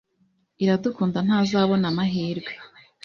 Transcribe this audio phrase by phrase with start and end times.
[0.63, 2.51] Iradukunda ntazabona amahirwe.